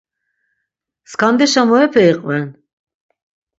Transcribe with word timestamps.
Skandeşa 1.11 1.61
murepe 1.67 2.01
iqven? 2.11 2.47